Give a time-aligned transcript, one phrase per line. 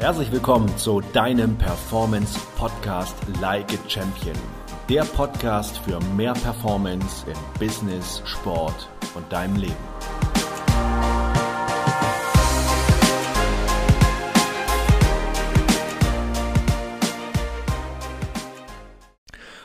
[0.00, 4.36] Herzlich willkommen zu deinem Performance Podcast Like a Champion.
[4.88, 9.74] Der Podcast für mehr Performance im Business, Sport und deinem Leben.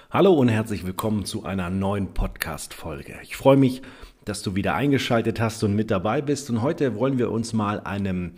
[0.09, 3.20] Hallo und herzlich willkommen zu einer neuen Podcast-Folge.
[3.21, 3.84] Ich freue mich,
[4.25, 6.50] dass du wieder eingeschaltet hast und mit dabei bist.
[6.50, 8.34] Und heute wollen wir uns mal einem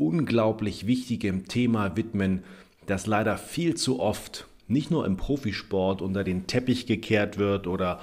[0.00, 2.42] unglaublich wichtigem Thema widmen,
[2.86, 8.00] das leider viel zu oft nicht nur im Profisport unter den Teppich gekehrt wird oder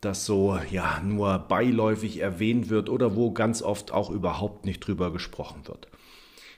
[0.00, 5.12] das so ja nur beiläufig erwähnt wird oder wo ganz oft auch überhaupt nicht drüber
[5.12, 5.88] gesprochen wird.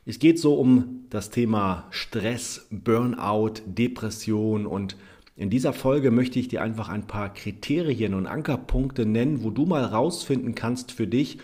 [0.04, 4.96] Es geht so um das Thema Stress, Burnout, Depression und
[5.36, 9.64] in dieser Folge möchte ich dir einfach ein paar Kriterien und Ankerpunkte nennen, wo du
[9.64, 11.38] mal rausfinden kannst für dich,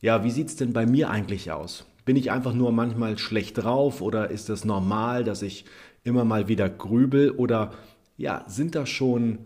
[0.00, 1.86] ja, wie sieht es denn bei mir eigentlich aus?
[2.06, 5.66] Bin ich einfach nur manchmal schlecht drauf oder ist es normal, dass ich
[6.04, 7.74] immer mal wieder grübel oder
[8.16, 9.40] ja, sind das schon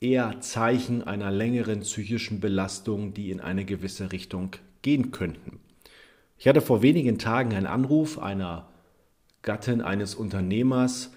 [0.00, 5.60] eher Zeichen einer längeren psychischen Belastung, die in eine gewisse Richtung gehen könnten?
[6.38, 8.68] Ich hatte vor wenigen Tagen einen Anruf einer
[9.42, 11.12] Gattin eines Unternehmers,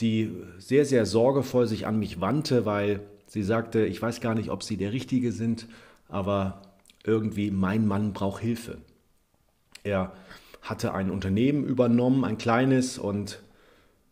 [0.00, 4.48] die sehr, sehr sorgevoll sich an mich wandte, weil sie sagte, ich weiß gar nicht,
[4.48, 5.66] ob Sie der Richtige sind,
[6.08, 6.62] aber
[7.04, 8.78] irgendwie mein Mann braucht Hilfe.
[9.82, 10.12] Er
[10.62, 13.42] hatte ein Unternehmen übernommen, ein kleines, und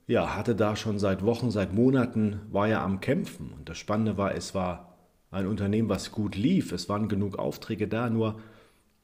[0.06, 3.52] ja, hatte da schon seit Wochen, seit Monaten, war er am Kämpfen.
[3.52, 4.96] Und das Spannende war, es war
[5.30, 6.72] ein Unternehmen, was gut lief.
[6.72, 8.40] Es waren genug Aufträge da, nur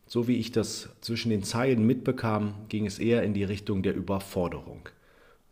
[0.07, 3.95] so wie ich das zwischen den Zeilen mitbekam, ging es eher in die Richtung der
[3.95, 4.89] Überforderung.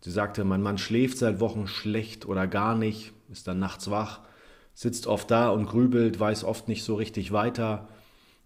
[0.00, 4.20] Sie sagte, mein Mann schläft seit Wochen schlecht oder gar nicht, ist dann nachts wach,
[4.74, 7.88] sitzt oft da und grübelt, weiß oft nicht so richtig weiter.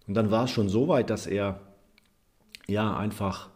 [0.07, 1.59] Und dann war es schon so weit, dass er
[2.67, 3.49] ja, einfach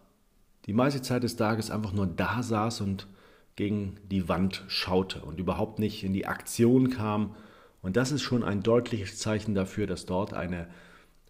[0.65, 3.07] die meiste Zeit des Tages einfach nur da saß und
[3.55, 7.35] gegen die Wand schaute und überhaupt nicht in die Aktion kam.
[7.81, 10.67] Und das ist schon ein deutliches Zeichen dafür, dass dort eine,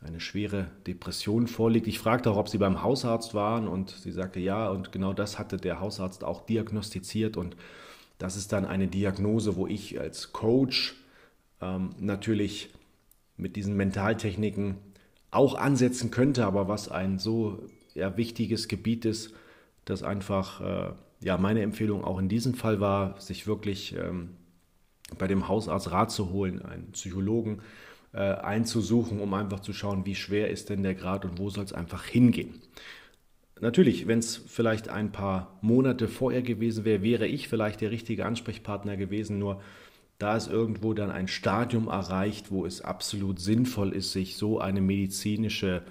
[0.01, 1.87] eine schwere Depression vorliegt.
[1.87, 5.39] Ich fragte auch, ob sie beim Hausarzt waren und sie sagte ja und genau das
[5.39, 7.55] hatte der Hausarzt auch diagnostiziert und
[8.17, 10.95] das ist dann eine Diagnose, wo ich als Coach
[11.59, 12.69] ähm, natürlich
[13.35, 14.77] mit diesen Mentaltechniken
[15.31, 19.33] auch ansetzen könnte, aber was ein so ja, wichtiges Gebiet ist,
[19.85, 20.93] dass einfach äh,
[21.23, 24.31] ja, meine Empfehlung auch in diesem Fall war, sich wirklich ähm,
[25.17, 27.61] bei dem Hausarzt Rat zu holen, einen Psychologen
[28.13, 31.63] äh, einzusuchen, um einfach zu schauen, wie schwer ist denn der Grad und wo soll
[31.63, 32.61] es einfach hingehen.
[33.59, 38.25] Natürlich, wenn es vielleicht ein paar Monate vorher gewesen wäre, wäre ich vielleicht der richtige
[38.25, 39.61] Ansprechpartner gewesen, nur
[40.21, 44.81] da ist irgendwo dann ein Stadium erreicht, wo es absolut sinnvoll ist, sich so eine
[44.81, 45.81] medizinische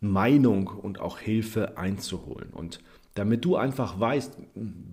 [0.00, 2.50] Meinung und auch Hilfe einzuholen.
[2.50, 2.80] Und
[3.14, 4.38] damit du einfach weißt,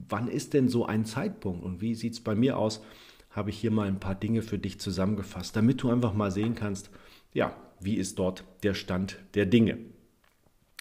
[0.09, 2.81] wann ist denn so ein Zeitpunkt und wie sieht es bei mir aus,
[3.29, 6.55] habe ich hier mal ein paar Dinge für dich zusammengefasst, damit du einfach mal sehen
[6.55, 6.89] kannst,
[7.33, 9.77] ja, wie ist dort der Stand der Dinge.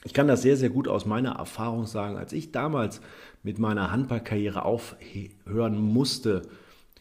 [0.05, 2.17] Ich kann das sehr, sehr gut aus meiner Erfahrung sagen.
[2.17, 3.01] Als ich damals
[3.43, 6.43] mit meiner Handballkarriere aufhören musste,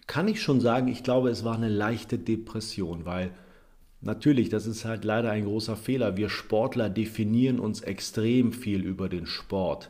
[0.07, 3.31] kann ich schon sagen, ich glaube, es war eine leichte Depression, weil
[4.01, 6.17] natürlich, das ist halt leider ein großer Fehler.
[6.17, 9.89] Wir Sportler definieren uns extrem viel über den Sport.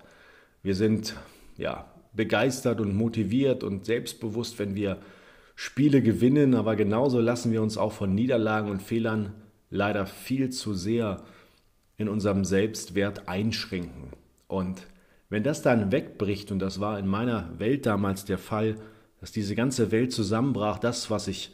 [0.64, 1.16] Wir sind
[1.56, 4.98] ja begeistert und motiviert und selbstbewusst, wenn wir
[5.56, 9.34] Spiele gewinnen, aber genauso lassen wir uns auch von Niederlagen und Fehlern
[9.70, 11.24] leider viel zu sehr
[11.98, 14.12] in unserem Selbstwert einschränken.
[14.48, 14.88] Und
[15.30, 18.78] wenn das dann wegbricht, und das war in meiner Welt damals der Fall,
[19.20, 21.54] dass diese ganze Welt zusammenbrach, das, was ich,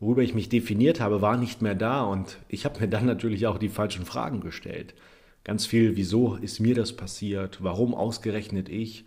[0.00, 3.46] worüber ich mich definiert habe, war nicht mehr da und ich habe mir dann natürlich
[3.46, 4.94] auch die falschen Fragen gestellt.
[5.42, 7.62] Ganz viel, wieso ist mir das passiert?
[7.62, 9.04] Warum ausgerechnet ich?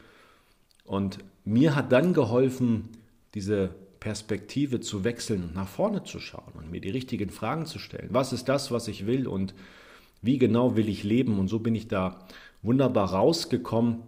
[0.86, 2.90] Und mir hat dann geholfen,
[3.34, 7.80] diese Perspektive zu wechseln und nach vorne zu schauen und mir die richtigen Fragen zu
[7.80, 8.10] stellen.
[8.12, 9.56] Was ist das, was ich will und
[10.22, 11.40] wie genau will ich leben?
[11.40, 12.20] Und so bin ich da
[12.62, 14.04] wunderbar rausgekommen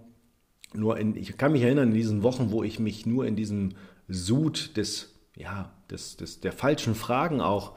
[0.73, 3.71] nur in, ich kann mich erinnern, in diesen Wochen, wo ich mich nur in diesem
[4.07, 7.73] Sud des, ja, des, des, der falschen Fragen auch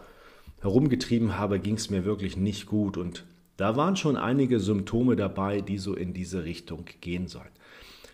[0.61, 2.97] herumgetrieben habe, ging es mir wirklich nicht gut.
[2.97, 3.25] Und
[3.57, 7.51] da waren schon einige Symptome dabei, die so in diese Richtung gehen sollen.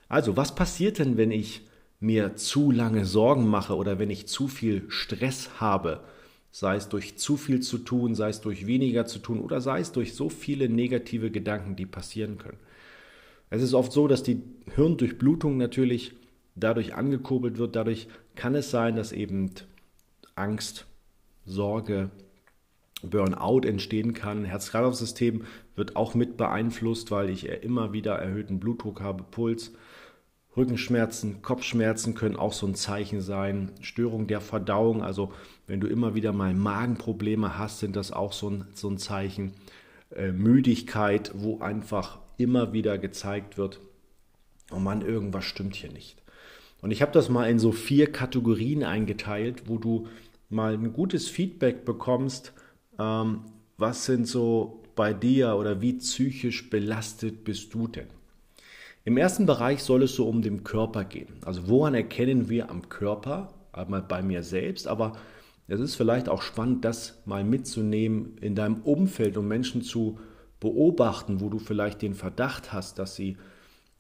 [0.09, 1.63] Also, was passiert denn, wenn ich
[2.01, 6.01] mir zu lange Sorgen mache oder wenn ich zu viel Stress habe?
[6.51, 9.81] Sei es durch zu viel zu tun, sei es durch weniger zu tun oder sei
[9.81, 12.59] es durch so viele negative Gedanken, die passieren können.
[13.51, 14.43] Es ist oft so, dass die
[14.75, 16.15] Hirndurchblutung natürlich
[16.55, 17.77] dadurch angekurbelt wird.
[17.77, 19.51] Dadurch kann es sein, dass eben
[20.35, 20.87] Angst,
[21.45, 22.11] Sorge
[23.03, 24.45] Burnout entstehen kann.
[24.45, 25.45] Herz-Kreislauf-System
[25.77, 29.73] wird auch mit beeinflusst, weil ich immer wieder erhöhten Blutdruck habe, Puls.
[30.57, 33.71] Rückenschmerzen, Kopfschmerzen können auch so ein Zeichen sein.
[33.81, 35.33] Störung der Verdauung, also
[35.69, 39.53] wenn du immer wieder mal Magenprobleme hast, sind das auch so ein, so ein Zeichen.
[40.11, 43.81] Äh, Müdigkeit, wo einfach immer wieder gezeigt wird,
[44.73, 46.23] oh Mann, irgendwas stimmt hier nicht.
[46.81, 50.07] Und ich habe das mal in so vier Kategorien eingeteilt, wo du
[50.49, 52.53] mal ein gutes Feedback bekommst,
[52.99, 53.41] ähm,
[53.77, 58.09] was sind so bei dir oder wie psychisch belastet bist du denn?
[59.05, 61.35] Im ersten Bereich soll es so um den Körper gehen.
[61.45, 65.13] Also woran erkennen wir am Körper, einmal bei mir selbst, aber
[65.67, 70.19] es ist vielleicht auch spannend, das mal mitzunehmen in deinem Umfeld und Menschen zu
[70.61, 73.37] beobachten, wo du vielleicht den Verdacht hast, dass sie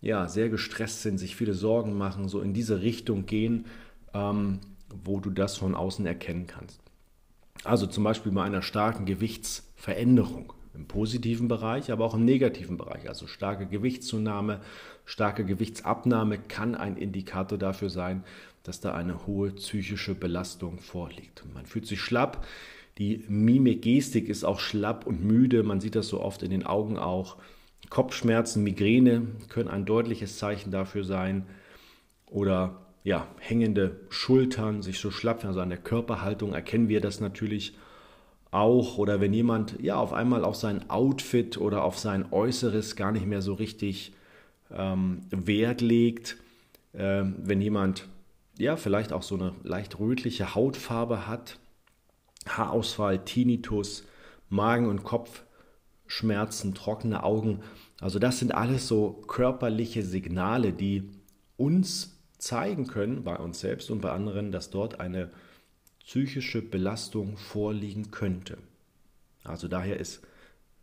[0.00, 3.66] ja sehr gestresst sind, sich viele Sorgen machen, so in diese Richtung gehen,
[4.14, 4.60] ähm,
[5.05, 6.81] wo du das von außen erkennen kannst.
[7.64, 13.08] Also zum Beispiel bei einer starken Gewichtsveränderung im positiven Bereich, aber auch im negativen Bereich.
[13.08, 14.60] Also starke Gewichtszunahme,
[15.05, 18.22] starke Gewichtsabnahme kann ein Indikator dafür sein,
[18.62, 21.43] dass da eine hohe psychische Belastung vorliegt.
[21.52, 22.46] Man fühlt sich schlapp,
[22.98, 26.66] die Mimik, Gestik ist auch schlapp und müde, man sieht das so oft in den
[26.66, 27.36] Augen auch.
[27.90, 31.46] Kopfschmerzen, Migräne können ein deutliches Zeichen dafür sein.
[32.26, 37.76] Oder ja, hängende Schultern, sich so schlapp, also an der Körperhaltung erkennen wir das natürlich
[38.50, 38.98] auch.
[38.98, 43.26] Oder wenn jemand ja auf einmal auf sein Outfit oder auf sein Äußeres gar nicht
[43.26, 44.12] mehr so richtig
[44.74, 46.36] ähm, Wert legt.
[46.94, 48.08] Ähm, wenn jemand
[48.58, 51.58] ja vielleicht auch so eine leicht rötliche Hautfarbe hat,
[52.46, 54.05] Haarausfall, Tinnitus,
[54.49, 57.61] Magen- und Kopfschmerzen, trockene Augen.
[58.00, 61.11] Also das sind alles so körperliche Signale, die
[61.56, 65.31] uns zeigen können bei uns selbst und bei anderen, dass dort eine
[66.00, 68.58] psychische Belastung vorliegen könnte.
[69.44, 70.23] Also daher ist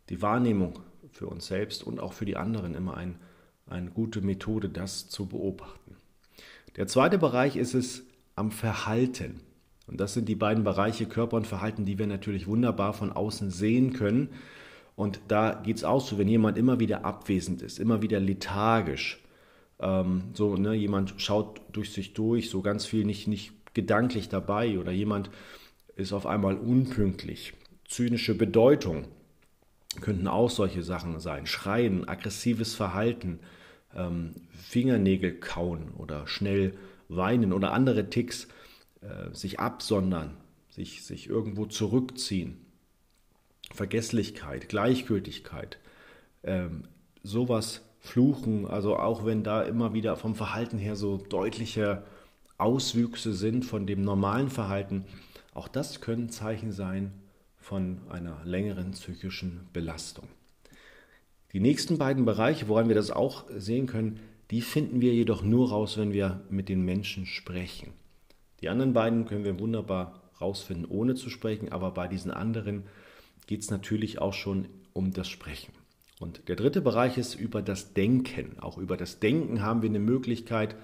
[0.08, 0.78] die Wahrnehmung
[1.10, 3.18] für uns selbst und auch für die anderen immer ein,
[3.66, 5.96] eine gute Methode, das zu beobachten.
[6.76, 8.04] Der zweite Bereich ist es
[8.34, 9.40] am Verhalten.
[9.86, 13.50] Und das sind die beiden Bereiche Körper und Verhalten, die wir natürlich wunderbar von außen
[13.50, 14.30] sehen können.
[14.96, 19.22] Und da geht es auch so, wenn jemand immer wieder abwesend ist, immer wieder lethargisch,
[19.78, 24.78] ähm, so, ne, jemand schaut durch sich durch, so ganz viel nicht, nicht gedanklich dabei
[24.78, 25.30] oder jemand
[25.96, 27.52] ist auf einmal unpünktlich.
[27.86, 29.04] Zynische Bedeutung
[30.00, 31.46] könnten auch solche Sachen sein.
[31.46, 33.38] Schreien, aggressives Verhalten,
[33.94, 36.74] ähm, Fingernägel kauen oder schnell
[37.08, 38.48] weinen oder andere Ticks,
[39.06, 40.36] äh, sich absondern,
[40.68, 42.58] sich, sich irgendwo zurückziehen.
[43.72, 45.78] Vergesslichkeit, Gleichgültigkeit,
[46.44, 46.84] ähm,
[47.22, 52.04] sowas Fluchen, also auch wenn da immer wieder vom Verhalten her so deutliche
[52.58, 55.04] Auswüchse sind von dem normalen Verhalten,
[55.52, 57.12] auch das können Zeichen sein
[57.56, 60.28] von einer längeren psychischen Belastung.
[61.52, 64.20] Die nächsten beiden Bereiche, woran wir das auch sehen können,
[64.50, 67.92] die finden wir jedoch nur raus, wenn wir mit den Menschen sprechen.
[68.66, 72.82] Die anderen beiden können wir wunderbar rausfinden, ohne zu sprechen, aber bei diesen anderen
[73.46, 75.72] geht es natürlich auch schon um das Sprechen.
[76.18, 78.58] Und der dritte Bereich ist über das Denken.
[78.58, 80.74] Auch über das Denken haben wir eine Möglichkeit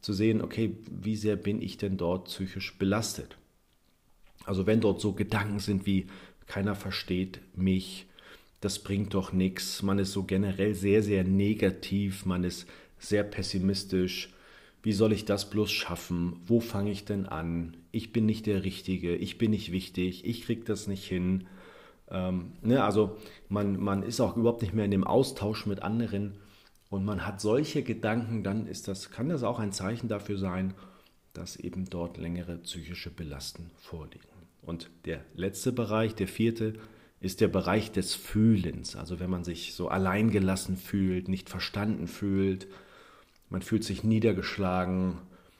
[0.00, 3.38] zu sehen, okay, wie sehr bin ich denn dort psychisch belastet?
[4.44, 6.08] Also wenn dort so Gedanken sind wie,
[6.48, 8.08] keiner versteht mich,
[8.60, 12.66] das bringt doch nichts, man ist so generell sehr, sehr negativ, man ist
[12.98, 14.33] sehr pessimistisch,
[14.84, 16.36] wie soll ich das bloß schaffen?
[16.44, 17.74] Wo fange ich denn an?
[17.90, 21.46] Ich bin nicht der Richtige, ich bin nicht wichtig, ich kriege das nicht hin.
[22.10, 23.16] Ähm, ne, also
[23.48, 26.36] man, man ist auch überhaupt nicht mehr in dem Austausch mit anderen
[26.90, 30.74] und man hat solche Gedanken, dann ist das, kann das auch ein Zeichen dafür sein,
[31.32, 34.28] dass eben dort längere psychische Belasten vorliegen.
[34.60, 36.74] Und der letzte Bereich, der vierte,
[37.20, 38.96] ist der Bereich des Fühlens.
[38.96, 42.68] Also wenn man sich so alleingelassen fühlt, nicht verstanden fühlt,
[43.48, 45.18] man fühlt sich niedergeschlagen,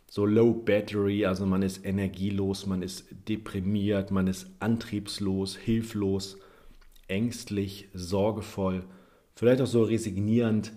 [0.08, 6.38] so low battery, also man ist energielos, man ist deprimiert, man ist antriebslos, hilflos,
[7.08, 8.84] ängstlich, sorgevoll,
[9.34, 10.72] vielleicht auch so resignierend,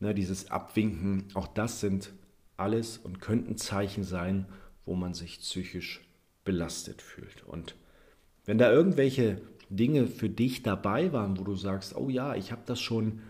[0.00, 2.12] ne, dieses Abwinken, auch das sind
[2.56, 4.46] alles und könnten Zeichen sein,
[4.84, 6.02] wo man sich psychisch
[6.44, 7.44] belastet fühlt.
[7.46, 7.76] Und
[8.44, 12.62] wenn da irgendwelche Dinge für dich dabei waren, wo du sagst, oh ja, ich habe
[12.66, 13.20] das schon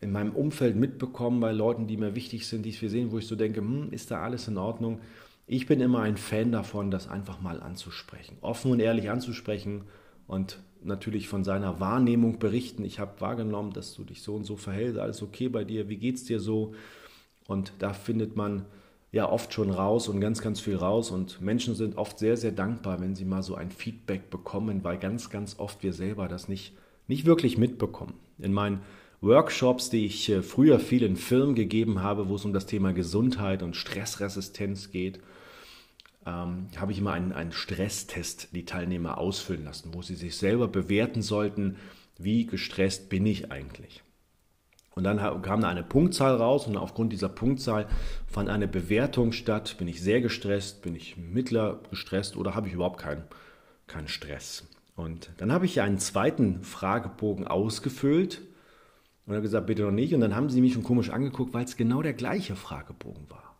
[0.00, 3.26] in meinem Umfeld mitbekommen bei Leuten, die mir wichtig sind, die wir sehen, wo ich
[3.26, 5.00] so denke, hm, ist da alles in Ordnung?
[5.46, 9.84] Ich bin immer ein Fan davon, das einfach mal anzusprechen, offen und ehrlich anzusprechen
[10.26, 12.84] und natürlich von seiner Wahrnehmung berichten.
[12.84, 15.96] Ich habe wahrgenommen, dass du dich so und so verhältst, alles okay bei dir, wie
[15.96, 16.74] geht's dir so?
[17.46, 18.64] Und da findet man
[19.12, 21.10] ja oft schon raus und ganz, ganz viel raus.
[21.10, 24.98] Und Menschen sind oft sehr, sehr dankbar, wenn sie mal so ein Feedback bekommen, weil
[24.98, 26.76] ganz, ganz oft wir selber das nicht,
[27.08, 28.14] nicht wirklich mitbekommen.
[28.38, 28.80] In meinen
[29.20, 32.92] Workshops, die ich äh, früher viel in Firmen gegeben habe, wo es um das Thema
[32.92, 35.20] Gesundheit und Stressresistenz geht,
[36.26, 40.68] ähm, habe ich immer einen, einen Stresstest die Teilnehmer ausfüllen lassen, wo sie sich selber
[40.68, 41.76] bewerten sollten,
[42.18, 44.02] wie gestresst bin ich eigentlich.
[44.94, 47.86] Und dann kam da eine Punktzahl raus und aufgrund dieser Punktzahl
[48.26, 49.76] fand eine Bewertung statt.
[49.78, 53.24] Bin ich sehr gestresst, bin ich mittler gestresst oder habe ich überhaupt keinen,
[53.86, 54.66] keinen Stress?
[54.94, 58.40] Und dann habe ich einen zweiten Fragebogen ausgefüllt
[59.26, 60.14] und habe gesagt, bitte noch nicht.
[60.14, 63.56] Und dann haben sie mich schon komisch angeguckt, weil es genau der gleiche Fragebogen war.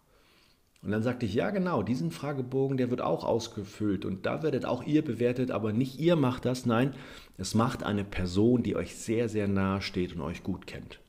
[0.83, 4.65] Und dann sagte ich, ja genau, diesen Fragebogen, der wird auch ausgefüllt und da werdet
[4.65, 6.95] auch ihr bewertet, aber nicht ihr macht das, nein,
[7.39, 11.01] es macht eine Person, die euch sehr, sehr nahe steht und euch gut kennt.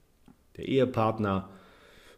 [0.55, 1.49] Der Ehepartner,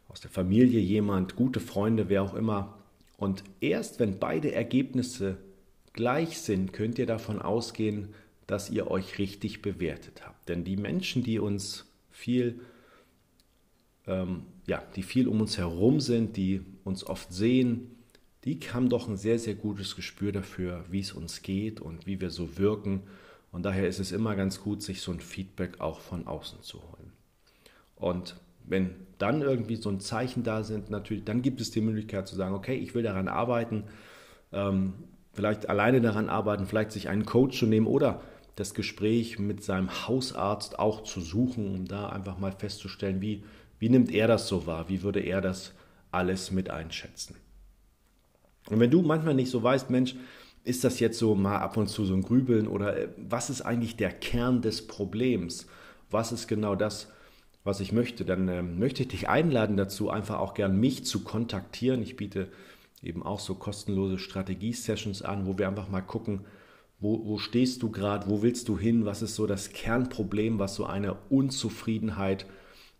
[0.08, 2.78] aus der Familie jemand, gute Freunde, wer auch immer.
[3.18, 5.38] Und erst wenn beide Ergebnisse
[5.92, 8.14] gleich sind, könnt ihr davon ausgehen,
[8.48, 10.48] dass ihr euch richtig bewertet habt.
[10.48, 11.89] Denn die Menschen, die uns
[12.20, 12.60] viel
[14.10, 17.96] ähm, ja, die viel um uns herum sind, die uns oft sehen,
[18.44, 22.20] die haben doch ein sehr, sehr gutes Gespür dafür, wie es uns geht und wie
[22.20, 23.04] wir so wirken.
[23.52, 26.82] Und daher ist es immer ganz gut, sich so ein Feedback auch von außen zu
[26.82, 27.12] holen.
[27.96, 28.36] Und
[28.66, 32.36] wenn dann irgendwie so ein Zeichen da sind, natürlich, dann gibt es die Möglichkeit zu
[32.36, 33.84] sagen, okay, ich will daran arbeiten,
[34.54, 34.94] ähm,
[35.34, 38.22] vielleicht alleine daran arbeiten, vielleicht sich einen Coach zu nehmen oder
[38.60, 43.44] das Gespräch mit seinem Hausarzt auch zu suchen, um da einfach mal festzustellen, wie,
[43.80, 44.90] wie nimmt er das so wahr?
[44.90, 45.74] Wie würde er das
[46.12, 47.36] alles mit einschätzen?
[48.70, 50.16] Und wenn du manchmal nicht so weißt, Mensch,
[50.66, 53.62] ist das jetzt so mal ab und zu so ein Grübeln oder äh, was ist
[53.62, 55.68] eigentlich der Kern des Problems?
[56.12, 57.08] Was ist genau das,
[57.64, 58.26] was ich möchte?
[58.26, 62.02] Dann äh, möchte ich dich einladen dazu, einfach auch gern mich zu kontaktieren.
[62.02, 62.50] Ich biete
[63.02, 66.42] eben auch so kostenlose Strategie-Sessions an, wo wir einfach mal gucken,
[67.00, 70.76] wo, wo stehst du gerade, wo willst du hin, was ist so das Kernproblem, was
[70.76, 72.46] so eine Unzufriedenheit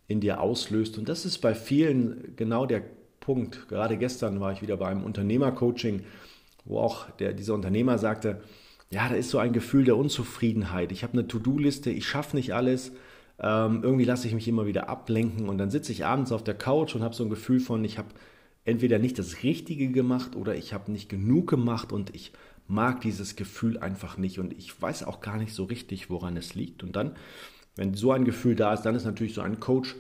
[0.08, 0.98] in dir auslöst.
[0.98, 2.84] Und das ist bei vielen genau der
[3.20, 3.68] Punkt.
[3.68, 6.04] Gerade gestern war ich wieder bei einem Unternehmercoaching,
[6.66, 8.42] wo auch der, dieser Unternehmer sagte,
[8.90, 10.92] ja, da ist so ein Gefühl der Unzufriedenheit.
[10.92, 12.92] Ich habe eine To-Do-Liste, ich schaffe nicht alles.
[13.40, 16.56] Ähm, irgendwie lasse ich mich immer wieder ablenken und dann sitze ich abends auf der
[16.56, 18.10] Couch und habe so ein Gefühl von, ich habe
[18.66, 22.34] entweder nicht das Richtige gemacht oder ich habe nicht genug gemacht und ich
[22.70, 26.56] mag dieses Gefühl einfach nicht und ich weiß auch gar nicht so richtig, woran es
[26.56, 26.84] liegt.
[26.84, 27.16] Und dann
[27.80, 29.96] wenn so ein Gefühl da ist, dann ist natürlich so ein Coach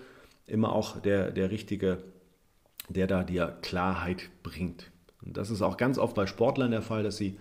[0.47, 2.03] immer auch der, der Richtige,
[2.89, 4.91] der da dir Klarheit bringt.
[5.21, 7.37] Und das ist auch ganz oft bei Sportlern der Fall, dass sie,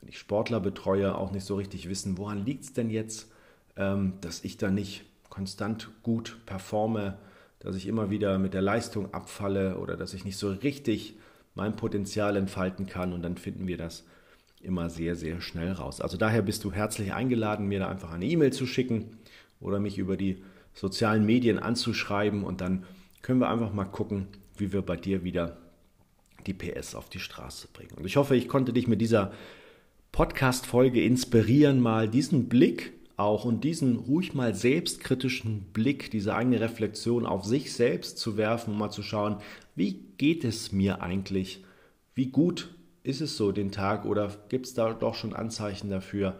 [0.00, 3.30] wenn ich Sportler betreue, auch nicht so richtig wissen, woran liegt es denn jetzt,
[3.76, 7.18] ähm, dass ich da nicht konstant gut performe,
[7.58, 11.18] dass ich immer wieder mit der Leistung abfalle oder dass ich nicht so richtig
[11.54, 13.12] mein Potenzial entfalten kann.
[13.12, 14.04] Und dann finden wir das
[14.64, 16.00] immer sehr, sehr schnell raus.
[16.00, 19.18] Also daher bist du herzlich eingeladen, mir da einfach eine E-Mail zu schicken
[19.60, 20.42] oder mich über die
[20.74, 22.84] sozialen Medien anzuschreiben und dann
[23.22, 25.56] können wir einfach mal gucken, wie wir bei dir wieder
[26.46, 27.92] die PS auf die Straße bringen.
[27.96, 29.32] Und ich hoffe, ich konnte dich mit dieser
[30.12, 37.26] Podcast-Folge inspirieren, mal diesen Blick auch und diesen ruhig mal selbstkritischen Blick, diese eigene Reflexion
[37.26, 39.38] auf sich selbst zu werfen, um mal zu schauen,
[39.76, 41.64] wie geht es mir eigentlich?
[42.14, 46.36] Wie gut ist es so den Tag oder gibt es da doch schon Anzeichen dafür,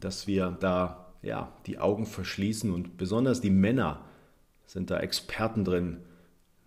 [0.00, 4.04] dass wir da ja, die Augen verschließen und besonders die Männer
[4.66, 6.00] sind da Experten drin,